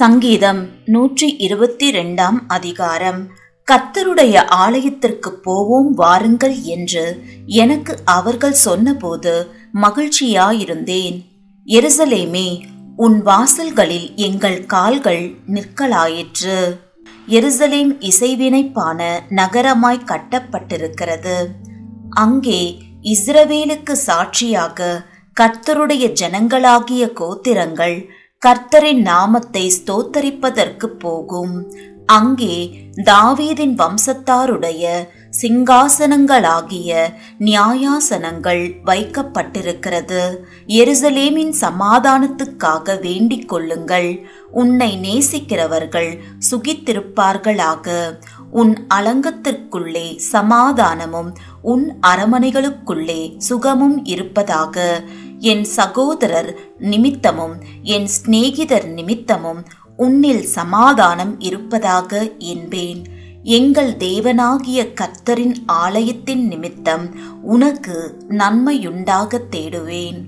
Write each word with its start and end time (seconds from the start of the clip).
சங்கீதம் 0.00 0.68
நூற்றி 0.84 1.36
இருபத்தி 1.36 1.90
ரெண்டாம் 1.90 2.36
அதிகாரம். 2.46 3.30
கர்த்தருடைய 3.68 4.44
ஆலயத்திற்கு 4.46 5.32
போவோம் 5.32 5.94
வாருங்கள் 5.94 6.62
என்று 6.62 7.22
எனக்கு 7.46 7.98
அவர்கள் 8.04 8.52
சொன்னபோது 8.52 9.46
மகிழ்ச்சியாயிருந்தேன். 9.74 11.16
எருசலேமே 11.66 12.62
உன் 12.96 13.22
வாசல்களில் 13.22 14.14
எங்கள் 14.14 14.66
கால்கள் 14.66 15.34
நிற்கலாயிற்று. 15.46 16.78
எருசலேம் 17.28 17.92
இசைவினைப்பான 18.00 19.22
நகரமாய் 19.30 20.06
கட்டப்பட்டிருக்கிறது. 20.06 21.46
அங்கே 22.10 22.62
இஸ்ரவேலுக்கு 23.02 23.92
சாட்சியாக 23.92 25.04
கர்த்தருடைய 25.40 26.06
ஜனங்களாகிய 26.22 27.04
கோத்திரங்கள் 27.12 28.10
கர்த்தரின் 28.46 29.00
நாமத்தை 29.02 29.72
ஸ்தோத்தரிப்பதற்கு 29.76 30.86
போகும். 30.86 31.72
அங்கே 32.06 32.54
தாவீதின் 33.02 33.74
வம்சத்தாருடைய 33.80 34.84
சிங்காசனங்களாகிய 35.40 36.90
நியாயாசனங்கள் 37.38 38.62
வைக்கப்பட்டிருக்கிறது. 38.84 40.22
எருசலேமின் 40.66 41.52
சமாதானத்துக்காக 41.60 43.00
வேண்டிக் 43.00 43.48
கொள்ளுங்கள். 43.48 44.10
உன்னை 44.52 44.90
நேசிக்கிறவர்கள் 45.02 46.10
சுகித்திருப்பார்களாக. 46.50 48.16
உன் 48.50 48.86
அலங்கத்திற்குள்ளே 48.94 50.18
சமாதானமும் 50.32 51.32
உன் 51.62 51.86
அரமனைகளுக்குள்ளே 52.06 53.20
சுகமும் 53.48 54.04
இருப்பதாக. 54.04 55.00
என் 55.40 55.64
சகோதரர் 55.64 56.50
நிமித்தமும் 56.78 57.56
என் 57.82 58.06
சிநேகிதர் 58.06 58.88
நிமித்தமும் 58.92 59.62
உன்னில் 59.96 60.42
சமாதானம் 60.42 61.40
இருப்பதாக 61.40 62.30
என்பேன். 62.38 63.04
எங்கள் 63.42 63.92
தேவனாகிய 63.92 64.86
கர்த்தரின் 64.94 65.54
ஆலயத்தின் 65.66 66.46
நிமித்தம் 66.46 67.06
உனக்கு 67.42 67.96
நன்மையுண்டாக 68.28 69.40
தேடுவேன். 69.50 70.20